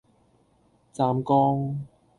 [0.93, 1.77] 湛江